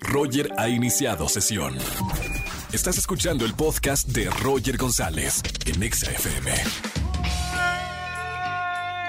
[0.00, 1.76] Roger ha iniciado sesión.
[2.72, 6.52] Estás escuchando el podcast de Roger González en Exa FM.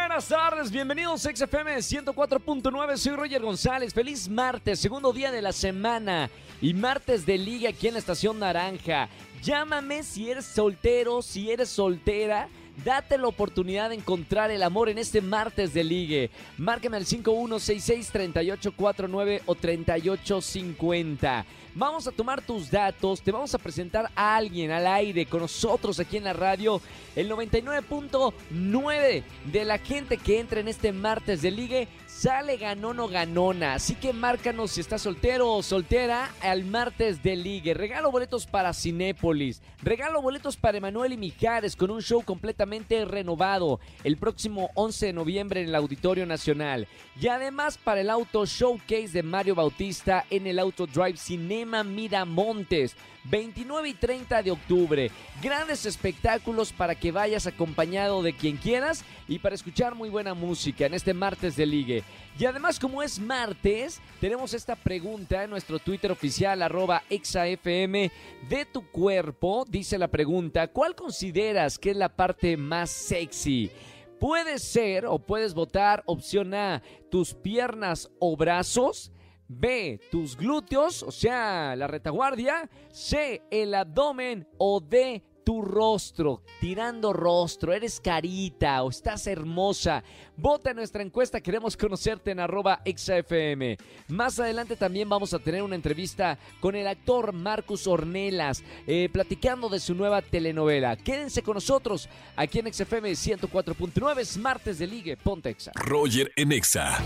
[0.00, 5.52] Buenas tardes, bienvenidos a XFM 104.9, soy Roger González, feliz martes, segundo día de la
[5.52, 6.30] semana
[6.60, 9.08] y martes de liga aquí en la estación Naranja.
[9.42, 12.48] Llámame si eres soltero, si eres soltera
[12.84, 16.30] Date la oportunidad de encontrar el amor en este martes de ligue.
[16.56, 21.44] Márqueme al 5166-3849 o 3850.
[21.74, 25.98] Vamos a tomar tus datos, te vamos a presentar a alguien al aire con nosotros
[26.00, 26.80] aquí en la radio.
[27.14, 31.88] El 99.9 de la gente que entra en este martes de ligue
[32.22, 33.74] sale ganón o ganona.
[33.74, 37.74] Así que márcanos si estás soltero o soltera al martes de ligue.
[37.74, 39.60] Regalo boletos para Cinépolis.
[39.82, 45.12] Regalo boletos para Emanuel y Mijares con un show completamente renovado el próximo 11 de
[45.12, 46.86] noviembre en el Auditorio Nacional.
[47.20, 52.94] Y además para el Auto Showcase de Mario Bautista en el Auto Drive Cinema Miramontes.
[53.24, 55.10] 29 y 30 de octubre.
[55.42, 60.86] Grandes espectáculos para que vayas acompañado de quien quieras y para escuchar muy buena música
[60.86, 62.04] en este martes de ligue.
[62.38, 68.10] Y además, como es martes, tenemos esta pregunta en nuestro Twitter oficial, arroba exafm
[68.48, 69.64] de tu cuerpo.
[69.68, 73.70] Dice la pregunta, ¿cuál consideras que es la parte más sexy?
[74.18, 79.12] Puede ser o puedes votar opción A, tus piernas o brazos.
[79.48, 82.70] B, tus glúteos, o sea, la retaguardia.
[82.90, 84.48] C, el abdomen.
[84.56, 90.02] O D, tu rostro, tirando rostro, eres carita o estás hermosa.
[90.36, 93.76] Vota en nuestra encuesta, queremos conocerte en arroba XFM.
[94.08, 99.68] Más adelante también vamos a tener una entrevista con el actor Marcus Ornelas, eh, platicando
[99.68, 100.96] de su nueva telenovela.
[100.96, 105.72] Quédense con nosotros aquí en XFM 104.9, es martes de Ligue, Pontexa.
[105.74, 106.98] Roger en Exa.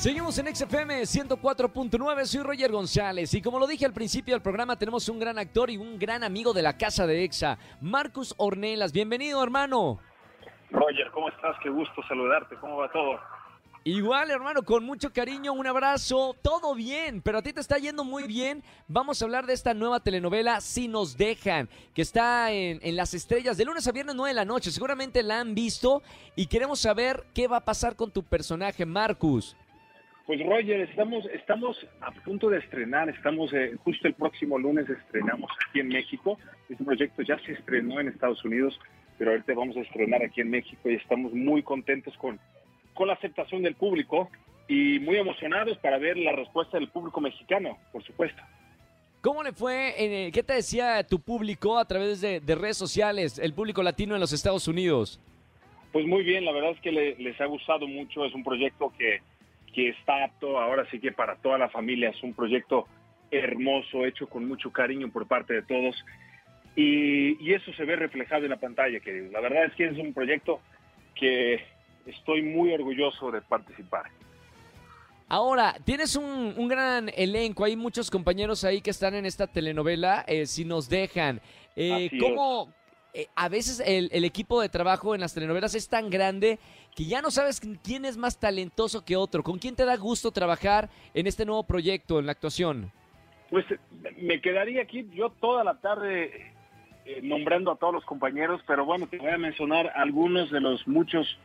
[0.00, 4.78] Seguimos en XFM 104.9, soy Roger González y como lo dije al principio del programa
[4.78, 8.92] tenemos un gran actor y un gran amigo de la casa de EXA, Marcus Ornelas.
[8.92, 9.98] Bienvenido hermano.
[10.70, 11.54] Roger, ¿cómo estás?
[11.62, 13.20] Qué gusto saludarte, ¿cómo va todo?
[13.84, 18.02] Igual, hermano, con mucho cariño, un abrazo, todo bien, pero a ti te está yendo
[18.02, 18.62] muy bien.
[18.88, 23.12] Vamos a hablar de esta nueva telenovela, Si nos dejan, que está en, en, las
[23.12, 24.70] estrellas de lunes a viernes 9 de la noche.
[24.70, 26.02] Seguramente la han visto
[26.36, 29.54] y queremos saber qué va a pasar con tu personaje, Marcus.
[30.30, 35.50] Pues Roger, estamos, estamos a punto de estrenar, estamos eh, justo el próximo lunes estrenamos
[35.68, 36.38] aquí en México.
[36.68, 38.78] Este proyecto ya se estrenó en Estados Unidos,
[39.18, 42.38] pero ahorita vamos a estrenar aquí en México y estamos muy contentos con,
[42.94, 44.30] con la aceptación del público
[44.68, 48.40] y muy emocionados para ver la respuesta del público mexicano, por supuesto.
[49.22, 49.94] ¿Cómo le fue?
[49.96, 54.14] En, ¿Qué te decía tu público a través de, de, redes sociales, el público latino
[54.14, 55.18] en los Estados Unidos?
[55.90, 58.92] Pues muy bien, la verdad es que le, les ha gustado mucho, es un proyecto
[58.96, 59.22] que
[59.72, 62.10] que está apto ahora sí que para toda la familia.
[62.10, 62.86] Es un proyecto
[63.30, 65.96] hermoso, hecho con mucho cariño por parte de todos.
[66.76, 70.14] Y, eso se ve reflejado en la pantalla, que la verdad es que es un
[70.14, 70.60] proyecto
[71.14, 71.60] que
[72.06, 74.04] estoy muy orgulloso de participar.
[75.28, 80.46] Ahora, tienes un, gran elenco, hay muchos compañeros ahí que están en esta telenovela, eh,
[80.46, 81.40] si nos dejan.
[81.76, 82.72] Eh, ¿Cómo,
[83.12, 86.58] eh, a veces el, equipo de trabajo en las telenovelas es tan grande
[86.94, 89.42] que ya no sabes quién es más talentoso que otro.
[89.42, 92.92] ¿Con quién te da gusto trabajar en este nuevo proyecto, en la actuación?
[93.50, 93.64] Pues
[94.18, 96.52] me quedaría aquí yo toda la tarde
[97.04, 100.86] eh, nombrando a todos los compañeros, pero bueno, te voy a mencionar algunos de los
[100.86, 101.38] muchos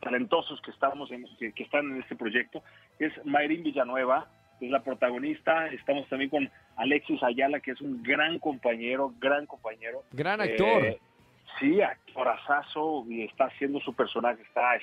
[0.00, 2.62] talentosos que estamos en, que, que están en este proyecto.
[2.98, 4.28] Es Mayrin Villanueva,
[4.60, 5.68] es la protagonista.
[5.68, 10.02] Estamos también con Alexis Ayala, que es un gran compañero, gran compañero.
[10.12, 10.84] Gran actor.
[10.84, 10.98] Eh,
[11.58, 14.76] sí, actorazazo y está haciendo su personaje, está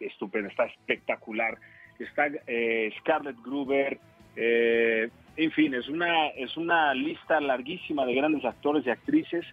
[0.00, 1.56] estupendo, está espectacular.
[1.98, 3.98] Está eh, Scarlett Gruber,
[4.34, 9.44] eh, en fin, es una, es una lista larguísima de grandes actores y actrices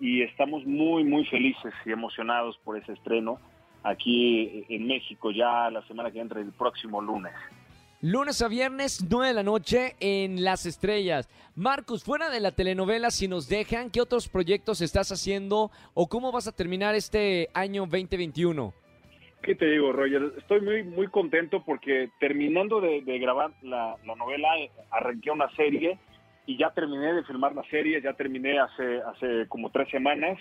[0.00, 3.38] y estamos muy, muy felices y emocionados por ese estreno
[3.82, 7.32] aquí en México ya la semana que entra, el próximo lunes.
[8.02, 11.28] Lunes a viernes, 9 de la noche en Las Estrellas.
[11.54, 16.32] Marcus, fuera de la telenovela, si nos dejan, ¿qué otros proyectos estás haciendo o cómo
[16.32, 18.72] vas a terminar este año 2021?
[19.42, 20.32] ¿Qué te digo, Roger?
[20.38, 24.48] Estoy muy, muy contento porque terminando de, grabar la, novela,
[24.90, 25.98] arranqué una serie
[26.46, 30.38] y ya terminé de filmar la serie, ya terminé hace, hace como tres semanas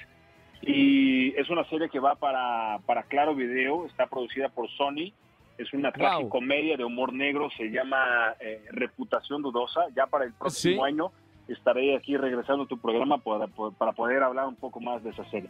[0.61, 5.11] y es una serie que va para, para Claro Video, está producida por Sony
[5.59, 6.29] es una wow.
[6.29, 9.81] comedia de humor negro, se llama eh, Reputación Dudosa.
[9.93, 11.11] Ya para el próximo año
[11.49, 15.29] estaré aquí regresando a tu programa para, para poder hablar un poco más de esa
[15.29, 15.49] serie.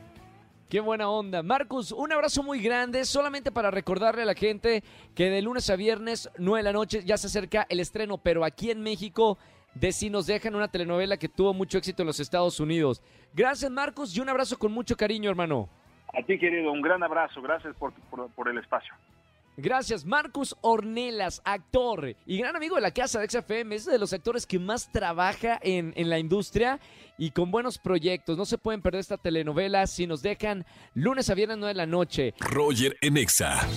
[0.68, 1.44] Qué buena onda.
[1.44, 4.84] Marcus, un abrazo muy grande, solamente para recordarle a la gente
[5.14, 8.44] que de lunes a viernes, 9 de la noche, ya se acerca el estreno, pero
[8.44, 9.38] aquí en México,
[9.76, 13.04] de Si nos dejan una telenovela que tuvo mucho éxito en los Estados Unidos.
[13.34, 15.70] Gracias, Marcus, y un abrazo con mucho cariño, hermano.
[16.12, 17.42] A ti, querido, un gran abrazo.
[17.42, 18.94] Gracias por, por, por el espacio.
[19.62, 24.14] Gracias, Marcus Ornelas, actor y gran amigo de la casa de XFM, es de los
[24.14, 26.80] actores que más trabaja en, en, la industria
[27.18, 28.38] y con buenos proyectos.
[28.38, 31.86] No se pueden perder esta telenovela si nos dejan lunes a viernes 9 de la
[31.86, 32.34] noche.
[32.40, 33.68] Roger en Exa.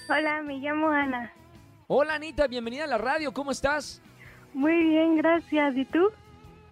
[0.09, 1.33] Hola, me llamo Ana.
[1.95, 4.01] Hola Anita, bienvenida a la radio, ¿cómo estás?
[4.55, 5.77] Muy bien, gracias.
[5.77, 6.09] ¿Y tú?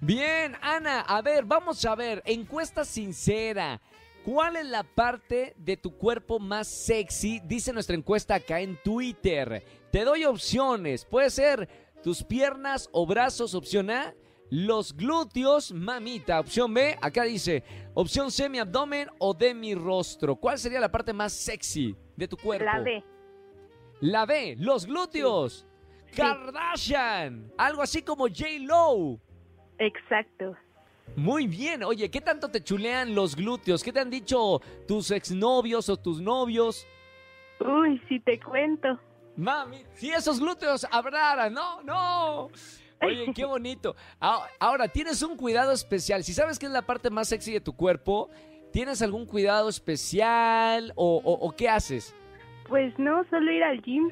[0.01, 3.83] Bien, Ana, a ver, vamos a ver, encuesta sincera.
[4.25, 7.39] ¿Cuál es la parte de tu cuerpo más sexy?
[7.41, 9.63] Dice nuestra encuesta acá en Twitter.
[9.93, 11.05] Te doy opciones.
[11.05, 11.69] Puede ser
[12.03, 14.15] tus piernas o brazos, opción A.
[14.49, 16.41] Los glúteos, mamita.
[16.41, 17.63] Opción B, acá dice.
[17.93, 20.37] Opción C, mi abdomen o de mi rostro.
[20.37, 22.65] ¿Cuál sería la parte más sexy de tu cuerpo?
[22.65, 23.05] La B.
[24.01, 25.67] La B, los glúteos.
[26.11, 26.17] Sí.
[26.17, 27.53] Kardashian.
[27.57, 28.45] Algo así como J.
[28.61, 29.19] Lo.
[29.79, 30.57] Exacto.
[31.17, 31.83] Muy bien.
[31.85, 33.83] Oye, ¿qué tanto te chulean los glúteos?
[33.83, 36.87] ¿Qué te han dicho tus exnovios o tus novios?
[37.61, 38.99] Uy, si te cuento.
[39.37, 42.51] Mami, si esos glúteos hablaran, no, no.
[43.03, 43.95] Oye, qué bonito.
[44.21, 46.23] Ah, Ahora, tienes un cuidado especial.
[46.25, 48.31] Si sabes que es la parte más sexy de tu cuerpo,
[48.73, 52.15] ¿tienes algún cuidado especial o, o- o qué haces?
[52.71, 54.11] Pues no, solo ir al gym.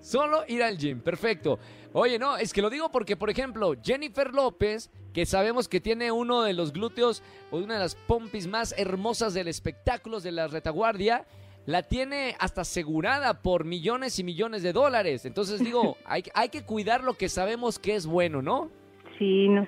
[0.00, 1.58] Solo ir al gym, perfecto.
[1.92, 6.10] Oye, no, es que lo digo porque, por ejemplo, Jennifer López, que sabemos que tiene
[6.10, 10.46] uno de los glúteos o una de las pompis más hermosas del espectáculo de la
[10.46, 11.26] retaguardia,
[11.66, 15.26] la tiene hasta asegurada por millones y millones de dólares.
[15.26, 18.70] Entonces digo, hay, hay que cuidar lo que sabemos que es bueno, ¿no?
[19.18, 19.66] Sí, no.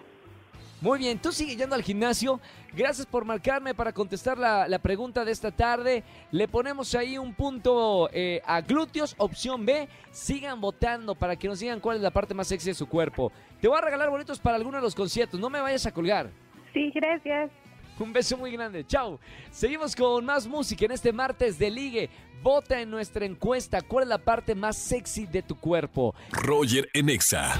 [0.84, 2.38] Muy bien, tú sigue yendo al gimnasio.
[2.75, 6.04] Gracias por marcarme para contestar la, la pregunta de esta tarde.
[6.31, 9.88] Le ponemos ahí un punto eh, a glúteos, opción B.
[10.10, 13.32] Sigan votando para que nos digan cuál es la parte más sexy de su cuerpo.
[13.62, 15.40] Te voy a regalar boletos para alguno de los conciertos.
[15.40, 16.28] No me vayas a colgar.
[16.75, 17.50] Sí, gracias.
[17.98, 18.86] Un beso muy grande.
[18.86, 19.19] Chao.
[19.50, 22.10] Seguimos con más música en este martes de ligue.
[22.42, 26.14] Vota en nuestra encuesta cuál es la parte más sexy de tu cuerpo.
[26.31, 27.54] Roger en Exa.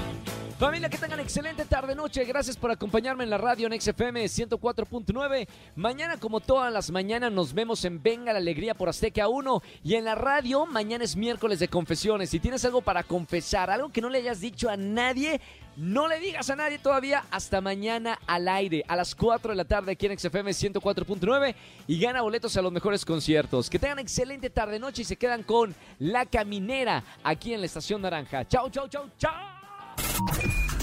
[0.57, 2.23] Familia, que tengan excelente tarde-noche.
[2.23, 5.49] Gracias por acompañarme en la radio en XFM 104.9.
[5.75, 9.61] Mañana, como todas las mañanas, nos vemos en Venga la Alegría por Azteca 1.
[9.83, 12.29] Y en la radio, mañana es miércoles de confesiones.
[12.29, 15.41] Si tienes algo para confesar, algo que no le hayas dicho a nadie,
[15.75, 17.25] no le digas a nadie todavía.
[17.31, 21.53] Hasta mañana al aire, a las 4 de la tarde aquí en XFM 104.9.
[21.87, 23.69] Y gana boletos a los mejores conciertos.
[23.69, 28.47] Que tengan excelente tarde-noche y se quedan con La Caminera aquí en la Estación Naranja.
[28.47, 29.54] Chao, chao, chao, chao.